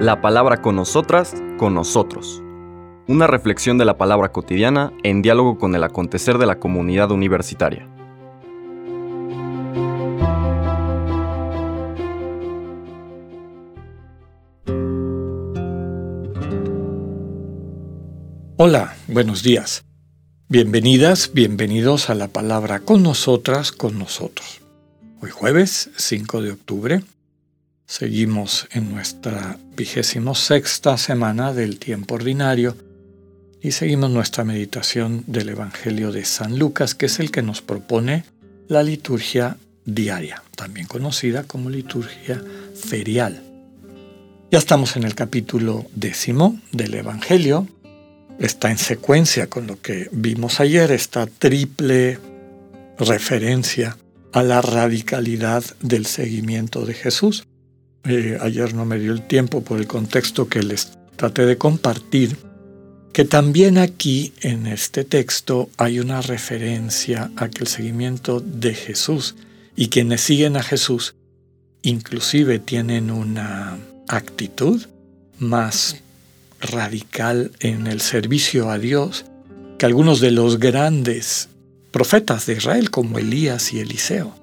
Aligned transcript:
La 0.00 0.20
palabra 0.20 0.60
con 0.60 0.76
nosotras, 0.76 1.34
con 1.56 1.74
nosotros. 1.74 2.42
Una 3.06 3.26
reflexión 3.26 3.78
de 3.78 3.84
la 3.84 3.96
palabra 3.98 4.32
cotidiana 4.32 4.92
en 5.02 5.22
diálogo 5.22 5.58
con 5.58 5.74
el 5.74 5.84
acontecer 5.84 6.38
de 6.38 6.46
la 6.46 6.58
comunidad 6.58 7.10
universitaria. 7.10 7.88
Hola, 18.56 18.96
buenos 19.08 19.42
días. 19.42 19.84
Bienvenidas, 20.48 21.32
bienvenidos 21.34 22.08
a 22.08 22.14
la 22.14 22.28
palabra 22.28 22.80
con 22.80 23.02
nosotras, 23.02 23.72
con 23.72 23.98
nosotros. 23.98 24.60
Hoy 25.20 25.30
jueves 25.30 25.90
5 25.96 26.42
de 26.42 26.52
octubre 26.52 27.02
seguimos 27.86 28.66
en 28.72 28.90
nuestra 28.90 29.58
vigésimo 29.76 30.34
sexta 30.34 30.96
semana 30.96 31.52
del 31.52 31.78
tiempo 31.78 32.14
ordinario 32.14 32.76
y 33.60 33.72
seguimos 33.72 34.10
nuestra 34.10 34.44
meditación 34.44 35.24
del 35.26 35.50
Evangelio 35.50 36.12
de 36.12 36.24
San 36.24 36.58
Lucas, 36.58 36.94
que 36.94 37.06
es 37.06 37.18
el 37.18 37.30
que 37.30 37.42
nos 37.42 37.62
propone 37.62 38.24
la 38.68 38.82
liturgia 38.82 39.56
diaria, 39.84 40.42
también 40.56 40.86
conocida 40.86 41.44
como 41.44 41.70
liturgia 41.70 42.42
ferial. 42.74 43.42
Ya 44.50 44.58
estamos 44.58 44.96
en 44.96 45.04
el 45.04 45.14
capítulo 45.14 45.86
décimo 45.94 46.60
del 46.72 46.94
Evangelio. 46.94 47.66
Está 48.38 48.70
en 48.70 48.78
secuencia 48.78 49.48
con 49.48 49.66
lo 49.66 49.80
que 49.80 50.08
vimos 50.12 50.60
ayer, 50.60 50.92
esta 50.92 51.26
triple 51.26 52.18
referencia 52.98 53.96
a 54.32 54.42
la 54.42 54.60
radicalidad 54.60 55.64
del 55.80 56.06
seguimiento 56.06 56.84
de 56.84 56.94
Jesús. 56.94 57.44
Eh, 58.06 58.38
ayer 58.40 58.74
no 58.74 58.84
me 58.84 58.98
dio 58.98 59.12
el 59.12 59.26
tiempo 59.26 59.62
por 59.62 59.78
el 59.78 59.86
contexto 59.86 60.48
que 60.48 60.62
les 60.62 60.92
traté 61.16 61.46
de 61.46 61.56
compartir, 61.56 62.36
que 63.12 63.24
también 63.24 63.78
aquí 63.78 64.34
en 64.40 64.66
este 64.66 65.04
texto 65.04 65.70
hay 65.76 66.00
una 66.00 66.20
referencia 66.20 67.30
a 67.36 67.48
que 67.48 67.62
el 67.62 67.68
seguimiento 67.68 68.40
de 68.40 68.74
Jesús 68.74 69.36
y 69.76 69.88
quienes 69.88 70.20
siguen 70.20 70.56
a 70.56 70.62
Jesús 70.62 71.14
inclusive 71.82 72.58
tienen 72.58 73.10
una 73.10 73.78
actitud 74.08 74.84
más 75.38 75.96
radical 76.60 77.52
en 77.60 77.86
el 77.86 78.00
servicio 78.00 78.70
a 78.70 78.78
Dios 78.78 79.24
que 79.78 79.86
algunos 79.86 80.20
de 80.20 80.30
los 80.30 80.58
grandes 80.58 81.48
profetas 81.90 82.46
de 82.46 82.54
Israel 82.54 82.90
como 82.90 83.18
Elías 83.18 83.72
y 83.72 83.80
Eliseo, 83.80 84.34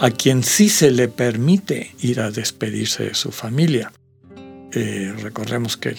a 0.00 0.10
quien 0.10 0.42
sí 0.42 0.68
se 0.68 0.90
le 0.90 1.08
permite 1.08 1.94
ir 2.00 2.20
a 2.20 2.30
despedirse 2.30 3.04
de 3.04 3.14
su 3.14 3.32
familia. 3.32 3.92
Eh, 4.72 5.12
recordemos 5.20 5.76
que 5.76 5.96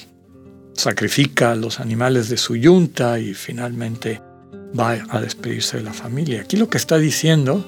sacrifica 0.74 1.52
a 1.52 1.56
los 1.56 1.80
animales 1.80 2.30
de 2.30 2.38
su 2.38 2.56
yunta 2.56 3.20
y 3.20 3.34
finalmente 3.34 4.22
va 4.78 4.92
a 5.10 5.22
despedirse 5.22 5.78
de 5.78 5.84
la 5.84 5.94
familia. 5.94 6.42
Aquí 6.42 6.56
lo 6.56 6.70
que 6.70 6.78
está 6.78 6.98
diciendo 6.98 7.66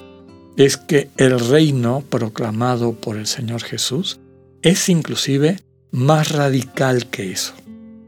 es 0.56 0.76
que 0.76 1.10
el 1.16 1.38
reino 1.38 2.02
proclamado 2.08 2.94
por 2.94 3.16
el 3.16 3.26
Señor 3.26 3.62
Jesús 3.62 4.20
es 4.62 4.88
inclusive 4.88 5.58
más 5.90 6.30
radical 6.30 7.06
que 7.08 7.32
eso. 7.32 7.54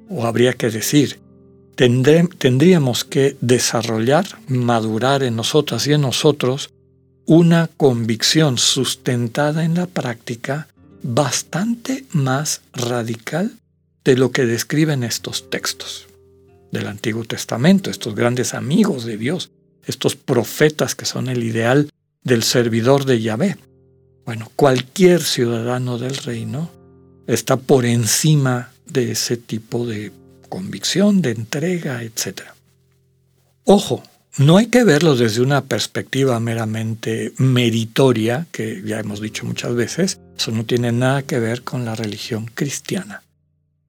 O 0.08 0.26
habría 0.26 0.52
que 0.52 0.70
decir, 0.70 1.18
tendríamos 1.74 3.04
que 3.04 3.36
desarrollar, 3.40 4.26
madurar 4.48 5.22
en 5.22 5.36
nosotras 5.36 5.86
y 5.86 5.92
en 5.92 6.02
nosotros 6.02 6.70
una 7.26 7.68
convicción 7.76 8.58
sustentada 8.58 9.64
en 9.64 9.74
la 9.74 9.86
práctica 9.86 10.68
bastante 11.02 12.04
más 12.12 12.62
radical 12.72 13.52
de 14.04 14.16
lo 14.16 14.30
que 14.30 14.44
describen 14.44 15.02
estos 15.02 15.48
textos 15.50 16.06
del 16.72 16.86
Antiguo 16.86 17.24
Testamento, 17.24 17.90
estos 17.90 18.14
grandes 18.14 18.52
amigos 18.52 19.04
de 19.04 19.16
Dios, 19.16 19.50
estos 19.86 20.16
profetas 20.16 20.94
que 20.94 21.06
son 21.06 21.28
el 21.28 21.42
ideal 21.42 21.90
del 22.22 22.42
servidor 22.42 23.04
de 23.04 23.20
Yahvé. 23.20 23.56
Bueno, 24.24 24.50
cualquier 24.56 25.22
ciudadano 25.22 25.98
del 25.98 26.16
reino 26.16 26.70
está 27.26 27.56
por 27.56 27.84
encima 27.84 28.72
de 28.86 29.12
ese 29.12 29.36
tipo 29.36 29.86
de 29.86 30.12
convicción, 30.48 31.22
de 31.22 31.30
entrega, 31.32 32.02
etc. 32.02 32.42
Ojo, 33.64 34.02
no 34.36 34.56
hay 34.56 34.66
que 34.66 34.82
verlo 34.82 35.14
desde 35.14 35.42
una 35.42 35.64
perspectiva 35.64 36.40
meramente 36.40 37.32
meritoria, 37.38 38.46
que 38.50 38.82
ya 38.84 38.98
hemos 38.98 39.20
dicho 39.20 39.44
muchas 39.44 39.74
veces, 39.74 40.18
eso 40.36 40.50
no 40.50 40.64
tiene 40.64 40.90
nada 40.90 41.22
que 41.22 41.38
ver 41.38 41.62
con 41.62 41.84
la 41.84 41.94
religión 41.94 42.50
cristiana. 42.52 43.22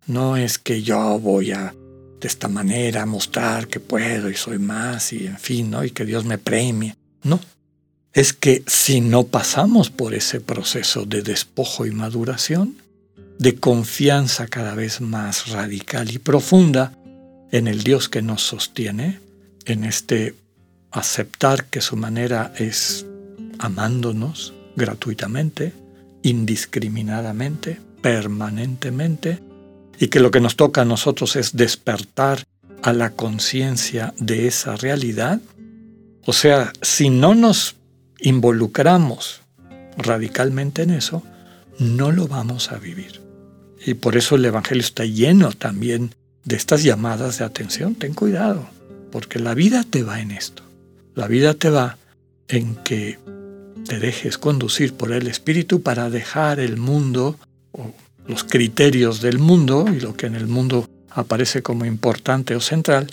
No 0.06 0.38
es 0.38 0.60
que 0.60 0.84
yo 0.84 1.20
voy 1.20 1.52
a 1.52 1.74
de 2.22 2.28
esta 2.28 2.48
manera 2.48 3.06
mostrar 3.06 3.68
que 3.68 3.80
puedo 3.80 4.30
y 4.30 4.36
soy 4.36 4.60
más 4.60 5.14
y 5.14 5.28
en 5.28 5.38
fin, 5.38 5.72
¿no? 5.72 5.84
Y 5.84 5.92
que 5.92 6.06
Dios 6.06 6.26
me 6.26 6.38
premie. 6.38 6.96
No. 7.24 7.40
Es 8.14 8.34
que 8.34 8.64
si 8.68 9.02
no 9.02 9.26
pasamos 9.26 9.90
por 9.90 10.14
ese 10.14 10.40
proceso 10.42 11.06
de 11.06 11.24
despojo 11.24 11.86
y 11.86 11.92
maduración, 11.92 12.78
de 13.40 13.56
confianza 13.56 14.48
cada 14.48 14.76
vez 14.76 15.02
más 15.02 15.50
radical 15.50 16.12
y 16.12 16.20
profunda 16.20 16.94
en 17.52 17.68
el 17.68 17.84
Dios 17.84 18.08
que 18.08 18.22
nos 18.22 18.44
sostiene, 18.44 19.20
en 19.66 19.84
este 19.84 20.36
aceptar 20.92 21.66
que 21.66 21.82
su 21.82 21.98
manera 21.98 22.54
es 22.58 23.06
amándonos 23.60 24.54
gratuitamente, 24.76 25.74
indiscriminadamente, 26.24 27.80
permanentemente, 28.02 29.40
y 30.00 30.08
que 30.08 30.20
lo 30.20 30.32
que 30.32 30.42
nos 30.42 30.56
toca 30.56 30.82
a 30.82 30.86
nosotros 30.86 31.36
es 31.36 31.56
despertar 31.56 32.44
a 32.82 32.94
la 32.94 33.12
conciencia 33.12 34.14
de 34.18 34.48
esa 34.48 34.76
realidad, 34.76 35.42
o 36.26 36.34
sea, 36.34 36.74
si 36.82 37.10
no 37.10 37.36
nos 37.36 37.76
involucramos 38.20 39.42
radicalmente 39.98 40.84
en 40.84 40.92
eso, 40.92 41.24
no 41.80 42.12
lo 42.12 42.28
vamos 42.28 42.72
a 42.72 42.78
vivir. 42.78 43.22
Y 43.86 43.94
por 43.94 44.18
eso 44.18 44.36
el 44.36 44.46
Evangelio 44.46 44.82
está 44.82 45.06
lleno 45.06 45.52
también 45.52 46.16
de 46.44 46.56
estas 46.56 46.84
llamadas 46.84 47.38
de 47.38 47.46
atención. 47.46 47.96
Ten 47.96 48.14
cuidado, 48.14 48.68
porque 49.16 49.40
la 49.40 49.54
vida 49.54 49.86
te 49.90 50.04
va 50.04 50.20
en 50.20 50.32
esto. 50.32 50.62
La 51.14 51.30
vida 51.30 51.54
te 51.54 51.70
va 51.70 51.98
en 52.50 52.76
que 52.76 53.18
te 53.88 53.98
dejes 53.98 54.38
conducir 54.38 54.94
por 54.94 55.14
el 55.14 55.28
Espíritu 55.28 55.82
para 55.82 56.10
dejar 56.10 56.60
el 56.60 56.76
mundo 56.76 57.40
o 57.72 57.94
los 58.28 58.44
criterios 58.44 59.22
del 59.22 59.40
mundo 59.40 59.86
y 59.90 60.02
lo 60.02 60.18
que 60.18 60.26
en 60.26 60.36
el 60.36 60.48
mundo 60.48 60.90
aparece 61.10 61.64
como 61.64 61.86
importante 61.86 62.58
o 62.58 62.60
central 62.60 63.08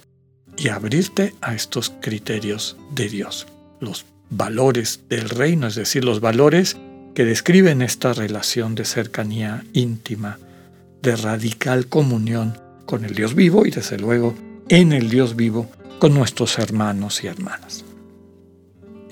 y 0.56 0.70
abrirte 0.70 1.36
a 1.40 1.54
estos 1.54 1.92
criterios 2.00 2.76
de 2.92 3.08
Dios, 3.08 3.46
los 3.78 4.04
valores 4.28 5.02
del 5.08 5.28
reino, 5.28 5.68
es 5.68 5.76
decir, 5.76 6.04
los 6.04 6.18
valores 6.18 6.78
que 7.14 7.24
describen 7.24 7.80
esta 7.80 8.12
relación 8.12 8.74
de 8.74 8.86
cercanía 8.86 9.64
íntima, 9.72 10.40
de 11.00 11.14
radical 11.14 11.86
comunión 11.86 12.58
con 12.86 13.04
el 13.04 13.14
Dios 13.14 13.36
vivo 13.36 13.66
y 13.66 13.70
desde 13.70 13.98
luego 13.98 14.34
en 14.68 14.92
el 14.92 15.08
Dios 15.08 15.36
vivo 15.36 15.70
con 16.02 16.14
nuestros 16.14 16.58
hermanos 16.58 17.22
y 17.22 17.28
hermanas. 17.28 17.84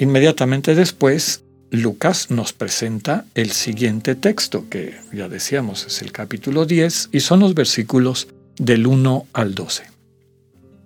Inmediatamente 0.00 0.74
después, 0.74 1.44
Lucas 1.70 2.32
nos 2.32 2.52
presenta 2.52 3.26
el 3.36 3.52
siguiente 3.52 4.16
texto, 4.16 4.64
que 4.68 4.96
ya 5.12 5.28
decíamos 5.28 5.86
es 5.86 6.02
el 6.02 6.10
capítulo 6.10 6.66
10, 6.66 7.10
y 7.12 7.20
son 7.20 7.38
los 7.38 7.54
versículos 7.54 8.26
del 8.58 8.88
1 8.88 9.28
al 9.32 9.54
12. 9.54 9.84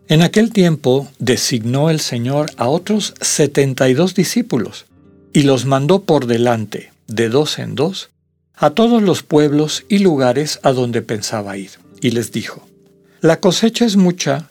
En 0.09 0.21
aquel 0.21 0.53
tiempo 0.53 1.09
designó 1.19 1.89
el 1.89 2.01
Señor 2.01 2.51
a 2.59 2.69
otros 2.69 3.15
72 3.23 4.15
discípulos 4.15 4.85
y 5.33 5.45
los 5.45 5.65
mandó 5.65 6.03
por 6.03 6.27
delante, 6.27 6.93
de 7.07 7.31
dos 7.31 7.59
en 7.59 7.77
dos, 7.77 8.11
a 8.57 8.69
todos 8.69 9.03
los 9.03 9.23
pueblos 9.23 9.87
y 9.89 10.01
lugares 10.01 10.61
a 10.65 10.73
donde 10.73 11.01
pensaba 11.01 11.57
ir, 11.57 11.71
y 12.03 12.11
les 12.11 12.31
dijo, 12.31 12.69
La 13.23 13.41
cosecha 13.41 13.87
es 13.87 13.97
mucha 13.97 14.51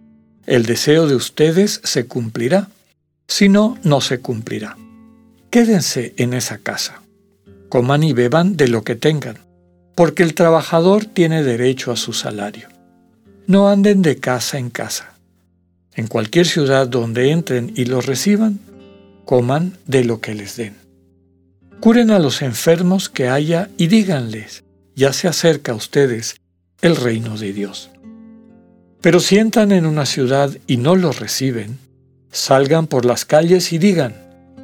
el 0.45 0.65
deseo 0.65 1.07
de 1.07 1.15
ustedes 1.15 1.81
se 1.83 2.05
cumplirá, 2.07 2.69
si 3.27 3.49
no, 3.49 3.77
no 3.83 4.01
se 4.01 4.19
cumplirá. 4.19 4.77
Quédense 5.49 6.13
en 6.17 6.33
esa 6.33 6.57
casa, 6.57 7.01
coman 7.69 8.03
y 8.03 8.13
beban 8.13 8.57
de 8.57 8.67
lo 8.67 8.83
que 8.83 8.95
tengan, 8.95 9.37
porque 9.95 10.23
el 10.23 10.33
trabajador 10.33 11.05
tiene 11.05 11.43
derecho 11.43 11.91
a 11.91 11.97
su 11.97 12.13
salario. 12.13 12.69
No 13.47 13.69
anden 13.69 14.01
de 14.01 14.17
casa 14.17 14.57
en 14.57 14.69
casa. 14.69 15.13
En 15.93 16.07
cualquier 16.07 16.47
ciudad 16.47 16.87
donde 16.87 17.31
entren 17.31 17.73
y 17.75 17.85
los 17.85 18.05
reciban, 18.05 18.59
coman 19.25 19.77
de 19.87 20.03
lo 20.05 20.21
que 20.21 20.33
les 20.33 20.55
den. 20.55 20.75
Curen 21.81 22.11
a 22.11 22.19
los 22.19 22.41
enfermos 22.41 23.09
que 23.09 23.27
haya 23.27 23.69
y 23.77 23.87
díganles, 23.87 24.63
ya 24.95 25.13
se 25.13 25.27
acerca 25.27 25.71
a 25.71 25.75
ustedes 25.75 26.35
el 26.81 26.95
reino 26.95 27.37
de 27.37 27.53
Dios. 27.53 27.89
Pero 29.01 29.19
si 29.19 29.37
entran 29.37 29.71
en 29.71 29.85
una 29.85 30.05
ciudad 30.05 30.51
y 30.67 30.77
no 30.77 30.95
los 30.95 31.19
reciben, 31.19 31.79
salgan 32.31 32.87
por 32.87 33.05
las 33.05 33.25
calles 33.25 33.73
y 33.73 33.79
digan, 33.79 34.15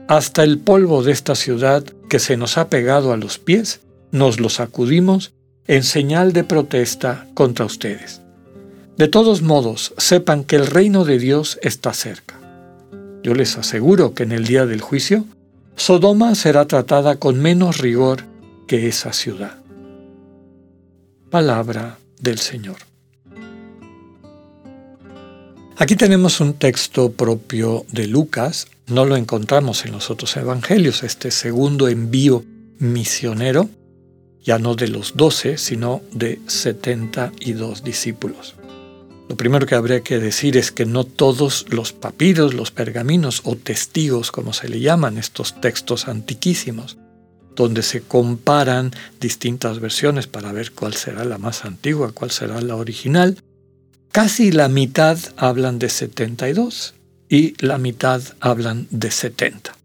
hasta 0.08 0.44
el 0.44 0.60
polvo 0.60 1.04
de 1.04 1.12
esta 1.12 1.36
ciudad 1.36 1.84
que 2.10 2.20
se 2.20 2.38
nos 2.38 2.58
ha 2.58 2.70
pegado 2.70 3.12
a 3.12 3.18
los 3.18 3.40
pies, 3.40 3.82
nos 4.12 4.40
lo 4.40 4.50
sacudimos 4.50 5.34
en 5.66 5.84
señal 5.84 6.34
de 6.34 6.44
protesta 6.44 7.28
contra 7.34 7.66
ustedes. 7.66 8.22
De 8.96 9.08
todos 9.08 9.42
modos, 9.42 9.94
sepan 9.98 10.44
que 10.44 10.56
el 10.56 10.68
reino 10.68 11.04
de 11.04 11.20
Dios 11.20 11.60
está 11.62 11.94
cerca. 11.94 12.36
Yo 13.22 13.34
les 13.34 13.58
aseguro 13.58 14.14
que 14.14 14.24
en 14.24 14.32
el 14.32 14.46
día 14.46 14.66
del 14.66 14.82
juicio, 14.82 15.26
Sodoma 15.76 16.34
será 16.36 16.66
tratada 16.66 17.18
con 17.18 17.40
menos 17.40 17.80
rigor 17.80 18.24
que 18.68 18.88
esa 18.88 19.14
ciudad. 19.14 19.58
Palabra 21.30 21.98
del 22.20 22.40
Señor. 22.40 22.78
Aquí 25.80 25.96
tenemos 25.96 26.40
un 26.40 26.56
texto 26.56 27.12
propio 27.12 27.86
de 27.92 28.08
Lucas, 28.08 28.66
no 28.88 29.06
lo 29.06 29.16
encontramos 29.16 29.86
en 29.86 29.92
los 29.92 30.10
otros 30.10 30.36
evangelios, 30.36 31.04
este 31.04 31.30
segundo 31.30 31.88
envío 31.88 32.44
misionero, 32.80 33.70
ya 34.44 34.58
no 34.58 34.74
de 34.74 34.88
los 34.88 35.16
doce, 35.16 35.60
sino 35.60 36.02
de 36.12 36.40
setenta 36.48 37.32
y 37.40 37.54
dos 37.54 37.84
discípulos. 37.84 38.56
Lo 39.30 39.38
primero 39.38 39.68
que 39.68 39.76
habría 39.76 40.02
que 40.02 40.18
decir 40.18 40.58
es 40.58 40.72
que 40.72 40.88
no 40.88 41.04
todos 41.04 41.68
los 41.70 41.94
papiros, 41.94 42.56
los 42.56 42.72
pergaminos 42.72 43.42
o 43.44 43.56
testigos, 43.56 44.32
como 44.32 44.54
se 44.54 44.70
le 44.70 44.80
llaman 44.80 45.20
estos 45.20 45.62
textos 45.62 46.08
antiquísimos, 46.08 46.98
donde 47.56 47.84
se 47.84 48.02
comparan 48.02 48.94
distintas 49.20 49.80
versiones 49.80 50.26
para 50.26 50.52
ver 50.52 50.72
cuál 50.72 50.96
será 50.96 51.24
la 51.24 51.38
más 51.38 51.66
antigua, 51.66 52.14
cuál 52.14 52.32
será 52.32 52.62
la 52.62 52.76
original, 52.76 53.38
Casi 54.18 54.52
la 54.52 54.68
mitad 54.68 55.20
hablan 55.38 55.78
de 55.78 55.90
72 55.90 56.96
y 57.30 57.54
la 57.64 57.78
mitad 57.78 58.20
hablan 58.40 58.88
de 58.90 59.12
70. 59.12 59.78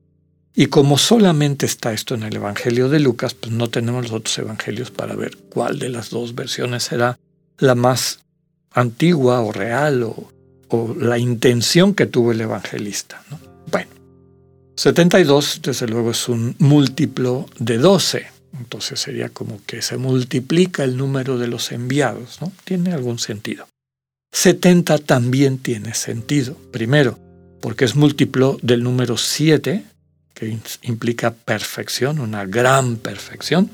Y 0.55 0.69
como 0.69 0.97
solamente 0.97 1.67
está 1.67 1.93
esto 1.93 2.15
en 2.15 2.23
el 2.23 2.37
Evangelio 2.37 2.89
de 2.89 2.99
Lucas, 2.99 3.35
pues 3.35 3.53
no 3.53 3.69
tenemos 3.69 4.05
los 4.05 4.13
otros 4.13 4.39
evangelios 4.39 4.91
para 4.91 5.15
ver 5.17 5.37
cuál 5.51 5.79
de 5.79 5.91
las 5.91 6.09
dos 6.09 6.35
versiones 6.35 6.85
será 6.85 7.19
la 7.59 7.75
más 7.75 8.21
antigua 8.71 9.43
o 9.43 9.53
real 9.53 10.03
o, 10.03 10.31
la 10.99 11.19
intención 11.19 11.93
que 11.93 12.07
tuvo 12.07 12.33
el 12.33 12.41
evangelista. 12.41 13.23
Bueno, 13.71 13.91
72 14.77 15.61
desde 15.63 15.87
luego 15.89 16.13
es 16.13 16.27
un 16.31 16.57
múltiplo 16.59 17.51
de 17.59 17.77
12, 17.77 18.25
entonces 18.59 18.99
sería 18.99 19.29
como 19.29 19.61
que 19.67 19.83
se 19.83 19.99
multiplica 19.99 20.85
el 20.85 20.97
número 20.97 21.37
de 21.37 21.49
los 21.49 21.71
enviados, 21.71 22.41
¿no? 22.41 22.51
Tiene 22.65 22.95
algún 22.95 23.19
sentido. 23.19 23.67
70 24.33 24.99
también 24.99 25.59
tiene 25.59 25.95
sentido. 25.95 26.57
Primero, 26.73 27.19
porque 27.61 27.85
es 27.85 27.95
múltiplo 27.95 28.59
del 28.63 28.83
número 28.83 29.17
7, 29.17 29.85
que 30.35 30.59
implica 30.83 31.33
perfección, 31.33 32.19
una 32.19 32.47
gran 32.47 32.97
perfección. 32.97 33.71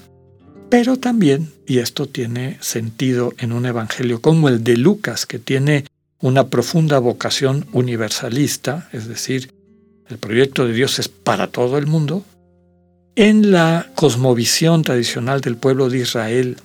Pero 0.69 0.99
también, 0.99 1.51
y 1.67 1.79
esto 1.79 2.07
tiene 2.07 2.59
sentido 2.61 3.33
en 3.39 3.53
un 3.53 3.65
evangelio 3.65 4.21
como 4.21 4.49
el 4.49 4.63
de 4.63 4.77
Lucas, 4.77 5.25
que 5.25 5.39
tiene 5.39 5.85
una 6.21 6.49
profunda 6.49 6.99
vocación 6.99 7.67
universalista, 7.73 8.89
es 8.93 9.07
decir, 9.07 9.53
el 10.09 10.19
proyecto 10.19 10.67
de 10.67 10.75
Dios 10.75 10.99
es 10.99 11.09
para 11.09 11.47
todo 11.47 11.79
el 11.79 11.87
mundo, 11.87 12.25
en 13.15 13.51
la 13.51 13.91
cosmovisión 13.95 14.83
tradicional 14.83 15.41
del 15.41 15.57
pueblo 15.57 15.89
de 15.89 15.99
Israel 15.99 16.57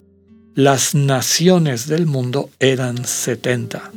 las 0.56 0.94
naciones 0.94 1.88
del 1.88 2.06
mundo 2.06 2.50
eran 2.60 3.06
70. 3.06 3.92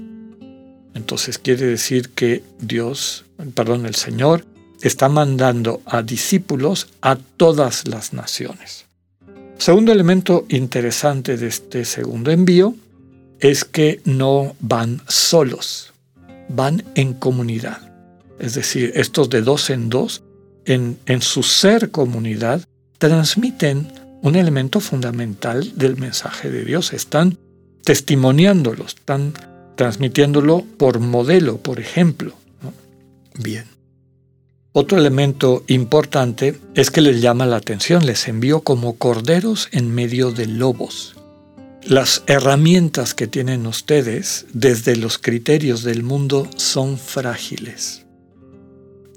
Entonces 0.94 1.38
quiere 1.38 1.66
decir 1.66 2.10
que 2.10 2.42
Dios, 2.58 3.26
perdón, 3.54 3.84
el 3.84 3.94
Señor, 3.94 4.44
está 4.80 5.08
mandando 5.08 5.82
a 5.84 6.02
discípulos 6.02 6.88
a 7.02 7.16
todas 7.16 7.86
las 7.86 8.12
naciones. 8.14 8.86
Segundo 9.58 9.92
elemento 9.92 10.46
interesante 10.48 11.36
de 11.36 11.48
este 11.48 11.84
segundo 11.84 12.30
envío 12.30 12.74
es 13.38 13.64
que 13.64 14.00
no 14.04 14.54
van 14.60 15.02
solos, 15.08 15.92
van 16.48 16.84
en 16.94 17.12
comunidad. 17.14 17.80
Es 18.38 18.54
decir, 18.54 18.92
estos 18.94 19.28
de 19.28 19.42
dos 19.42 19.68
en 19.70 19.90
dos, 19.90 20.22
en, 20.64 20.98
en 21.06 21.20
su 21.20 21.42
ser 21.42 21.90
comunidad, 21.90 22.66
transmiten 22.98 23.88
un 24.26 24.34
elemento 24.34 24.80
fundamental 24.80 25.72
del 25.76 25.96
mensaje 25.96 26.50
de 26.50 26.64
Dios. 26.64 26.92
Están 26.92 27.38
testimoniándolo, 27.84 28.84
están 28.84 29.32
transmitiéndolo 29.76 30.64
por 30.78 30.98
modelo, 30.98 31.58
por 31.58 31.78
ejemplo. 31.78 32.34
Bien. 33.38 33.66
Otro 34.72 34.98
elemento 34.98 35.62
importante 35.68 36.58
es 36.74 36.90
que 36.90 37.02
les 37.02 37.20
llama 37.22 37.46
la 37.46 37.56
atención, 37.56 38.04
les 38.04 38.26
envió 38.26 38.62
como 38.62 38.96
corderos 38.96 39.68
en 39.70 39.94
medio 39.94 40.32
de 40.32 40.46
lobos. 40.46 41.14
Las 41.84 42.24
herramientas 42.26 43.14
que 43.14 43.28
tienen 43.28 43.64
ustedes 43.64 44.46
desde 44.52 44.96
los 44.96 45.18
criterios 45.18 45.84
del 45.84 46.02
mundo 46.02 46.48
son 46.56 46.98
frágiles 46.98 48.05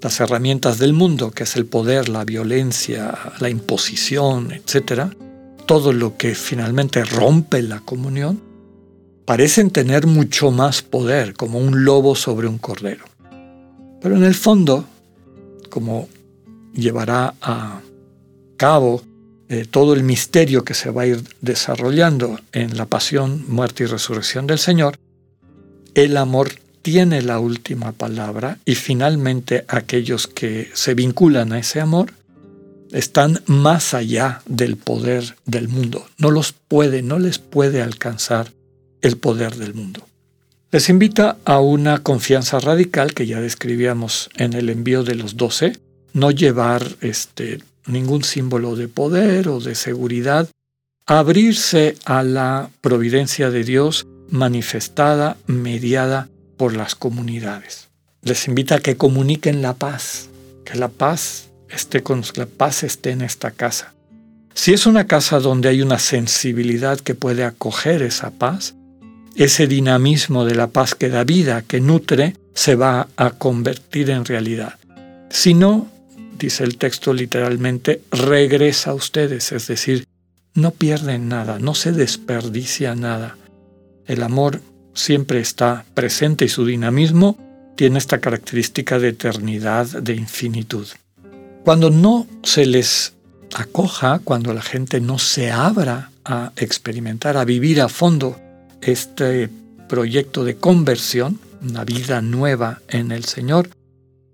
las 0.02 0.20
herramientas 0.20 0.78
del 0.80 0.94
mundo, 0.94 1.32
que 1.32 1.44
es 1.44 1.56
el 1.56 1.66
poder, 1.66 2.10
la 2.10 2.24
violencia, 2.26 3.18
la 3.40 3.50
imposición, 3.50 4.52
etc., 4.52 5.14
todo 5.66 5.94
lo 5.94 6.18
que 6.18 6.34
finalmente 6.36 7.04
rompe 7.04 7.62
la 7.62 7.82
comunión, 7.82 8.42
parecen 9.26 9.70
tener 9.70 10.08
mucho 10.08 10.50
más 10.50 10.82
poder, 10.82 11.36
como 11.36 11.60
un 11.60 11.86
lobo 11.86 12.16
sobre 12.16 12.48
un 12.48 12.58
cordero. 12.58 13.06
Pero 14.02 14.16
en 14.16 14.24
el 14.24 14.34
fondo, 14.34 14.86
como 15.70 16.10
llevará 16.74 17.36
a 17.42 17.82
cabo 18.58 19.02
eh, 19.50 19.66
todo 19.70 19.94
el 19.94 20.04
misterio 20.04 20.64
que 20.64 20.74
se 20.74 20.90
va 20.90 21.04
a 21.04 21.08
ir 21.08 21.24
desarrollando 21.42 22.40
en 22.52 22.78
la 22.78 22.86
pasión, 22.86 23.46
muerte 23.48 23.84
y 23.84 23.88
resurrección 23.88 24.48
del 24.48 24.60
Señor, 24.60 24.98
el 25.96 26.18
amor 26.18 26.50
tiene 26.82 27.22
la 27.22 27.40
última 27.40 27.92
palabra 27.92 28.60
y 28.66 28.76
finalmente 28.76 29.66
aquellos 29.68 30.28
que 30.28 30.70
se 30.74 30.94
vinculan 30.94 31.54
a 31.54 31.60
ese 31.60 31.82
amor 31.82 32.14
están 32.92 33.42
más 33.46 33.94
allá 33.94 34.42
del 34.48 34.78
poder 34.78 35.36
del 35.46 35.68
mundo. 35.68 36.06
No 36.18 36.32
los 36.32 36.54
puede, 36.54 37.02
no 37.02 37.20
les 37.20 37.38
puede 37.38 37.82
alcanzar 37.82 38.52
el 39.02 39.18
poder 39.18 39.56
del 39.56 39.74
mundo. 39.74 40.06
Les 40.72 40.90
invita 40.90 41.38
a 41.46 41.60
una 41.60 42.04
confianza 42.04 42.60
radical 42.60 43.14
que 43.14 43.26
ya 43.26 43.42
describíamos 43.42 44.30
en 44.36 44.54
el 44.54 44.70
envío 44.70 45.04
de 45.04 45.16
los 45.16 45.36
doce, 45.36 45.74
no 46.14 46.32
llevar 46.32 46.86
este, 47.02 47.64
ningún 47.88 48.24
símbolo 48.24 48.76
de 48.76 48.88
poder 48.88 49.48
o 49.48 49.60
de 49.60 49.76
seguridad, 49.76 50.48
abrirse 51.06 51.96
a 52.06 52.22
la 52.24 52.70
providencia 52.82 53.50
de 53.50 53.64
Dios 53.64 54.06
manifestada, 54.30 55.38
mediada 55.48 56.30
por 56.60 56.76
las 56.76 56.94
comunidades. 56.94 57.88
Les 58.22 58.50
invita 58.50 58.76
a 58.76 58.80
que 58.80 58.98
comuniquen 58.98 59.62
la 59.62 59.76
paz, 59.76 60.28
que 60.66 60.78
la 60.78 60.90
paz 60.90 61.48
esté 61.70 62.04
con 62.04 62.22
la 62.36 62.48
paz 62.48 62.84
esté 62.84 63.12
en 63.12 63.22
esta 63.22 63.52
casa. 63.52 63.94
Si 64.54 64.74
es 64.74 64.86
una 64.86 65.08
casa 65.08 65.40
donde 65.40 65.70
hay 65.70 65.82
una 65.82 66.00
sensibilidad 66.00 67.00
que 67.00 67.16
puede 67.16 67.46
acoger 67.46 68.02
esa 68.02 68.32
paz, 68.32 68.76
ese 69.38 69.68
dinamismo 69.68 70.44
de 70.44 70.56
la 70.56 70.68
paz 70.68 70.96
que 70.96 71.08
da 71.08 71.24
vida, 71.24 71.62
que 71.62 71.80
nutre, 71.80 72.36
se 72.54 72.76
va 72.76 73.08
a 73.16 73.30
convertir 73.32 74.10
en 74.10 74.26
realidad. 74.26 74.74
Si 75.30 75.54
no, 75.54 75.88
dice 76.38 76.66
el 76.66 76.78
texto 76.78 77.14
literalmente, 77.14 78.02
regresa 78.12 78.92
a 78.92 78.96
ustedes, 78.96 79.54
es 79.54 79.68
decir, 79.68 80.06
no 80.56 80.72
pierden 80.72 81.30
nada, 81.30 81.58
no 81.58 81.74
se 81.74 81.94
desperdicia 81.94 82.96
nada. 82.96 83.38
El 84.08 84.24
amor 84.24 84.62
siempre 84.94 85.40
está 85.40 85.86
presente 85.94 86.46
y 86.46 86.50
su 86.50 86.66
dinamismo 86.66 87.38
tiene 87.76 87.98
esta 87.98 88.20
característica 88.20 89.00
de 89.00 89.10
eternidad, 89.10 89.88
de 89.88 90.14
infinitud. 90.14 90.88
Cuando 91.64 91.90
no 91.90 92.28
se 92.44 92.66
les 92.66 93.14
acoja, 93.56 94.20
cuando 94.24 94.54
la 94.54 94.62
gente 94.62 95.00
no 95.00 95.18
se 95.18 95.52
abra 95.52 96.12
a 96.26 96.52
experimentar, 96.58 97.38
a 97.38 97.46
vivir 97.46 97.82
a 97.82 97.90
fondo 97.90 98.40
este 98.82 99.50
proyecto 99.88 100.44
de 100.44 100.58
conversión, 100.58 101.40
una 101.62 101.84
vida 101.84 102.22
nueva 102.22 102.82
en 102.90 103.12
el 103.12 103.26
Señor, 103.26 103.70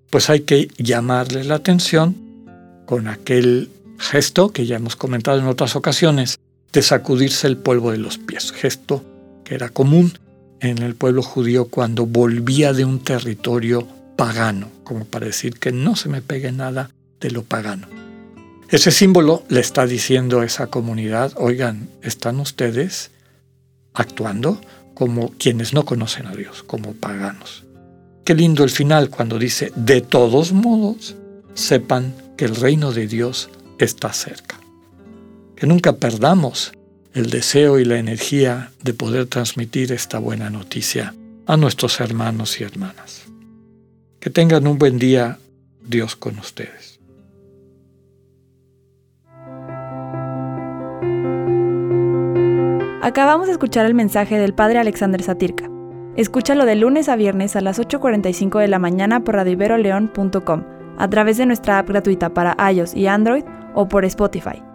pues 0.09 0.29
hay 0.29 0.41
que 0.41 0.69
llamarle 0.77 1.43
la 1.43 1.55
atención 1.55 2.15
con 2.85 3.07
aquel 3.07 3.69
gesto 3.97 4.51
que 4.51 4.65
ya 4.65 4.75
hemos 4.75 4.95
comentado 4.95 5.39
en 5.39 5.47
otras 5.47 5.75
ocasiones 5.75 6.39
de 6.73 6.81
sacudirse 6.81 7.47
el 7.47 7.57
polvo 7.57 7.91
de 7.91 7.97
los 7.97 8.17
pies, 8.17 8.51
gesto 8.51 9.03
que 9.43 9.55
era 9.55 9.69
común 9.69 10.17
en 10.65 10.79
el 10.79 10.95
pueblo 10.95 11.21
judío 11.21 11.67
cuando 11.69 12.05
volvía 12.05 12.73
de 12.73 12.85
un 12.85 12.99
territorio 12.99 13.87
pagano, 14.15 14.69
como 14.83 15.05
para 15.05 15.25
decir 15.25 15.59
que 15.59 15.71
no 15.71 15.95
se 15.95 16.09
me 16.09 16.21
pegue 16.21 16.51
nada 16.51 16.89
de 17.19 17.31
lo 17.31 17.43
pagano. 17.43 17.87
Ese 18.69 18.91
símbolo 18.91 19.43
le 19.47 19.59
está 19.59 19.85
diciendo 19.85 20.39
a 20.39 20.45
esa 20.45 20.67
comunidad, 20.67 21.33
oigan, 21.37 21.87
están 22.01 22.39
ustedes 22.39 23.11
actuando 23.93 24.59
como 24.95 25.31
quienes 25.37 25.73
no 25.73 25.85
conocen 25.85 26.25
a 26.25 26.35
Dios, 26.35 26.63
como 26.63 26.93
paganos. 26.93 27.63
Qué 28.23 28.33
lindo 28.33 28.63
el 28.63 28.71
final 28.71 29.09
cuando 29.09 29.37
dice, 29.37 29.71
de 29.75 30.01
todos 30.01 30.51
modos, 30.51 31.15
sepan 31.53 32.15
que 32.37 32.45
el 32.45 32.55
reino 32.55 32.91
de 32.91 33.07
Dios 33.07 33.49
está 33.77 34.11
cerca. 34.13 34.59
Que 35.55 35.67
nunca 35.67 35.93
perdamos 35.93 36.73
el 37.15 37.29
deseo 37.29 37.79
y 37.79 37.85
la 37.85 37.97
energía 37.97 38.71
de 38.83 38.93
poder 38.93 39.25
transmitir 39.25 39.93
esta 39.93 40.19
buena 40.19 40.49
noticia 40.49 41.15
a 41.47 41.55
nuestros 41.55 42.01
hermanos 42.01 42.59
y 42.59 42.65
hermanas. 42.65 43.23
Que 44.19 44.29
tengan 44.29 44.67
un 44.67 44.77
buen 44.77 44.99
día, 44.99 45.39
Dios 45.81 46.17
con 46.17 46.37
ustedes. 46.37 46.99
Acabamos 53.01 53.47
de 53.47 53.53
escuchar 53.53 53.85
el 53.85 53.93
mensaje 53.93 54.37
del 54.37 54.53
Padre 54.53 54.79
Alexander 54.79 55.21
Satirka. 55.23 55.69
Escúchalo 56.17 56.65
de 56.65 56.75
lunes 56.75 57.07
a 57.07 57.15
viernes 57.15 57.55
a 57.55 57.61
las 57.61 57.79
8.45 57.79 58.59
de 58.59 58.67
la 58.67 58.79
mañana 58.79 59.23
por 59.23 59.35
radiveroleón.com, 59.35 60.63
a 60.97 61.09
través 61.09 61.37
de 61.37 61.45
nuestra 61.45 61.79
app 61.79 61.87
gratuita 61.87 62.33
para 62.33 62.57
iOS 62.71 62.93
y 62.93 63.07
Android 63.07 63.43
o 63.73 63.87
por 63.87 64.03
Spotify. 64.05 64.74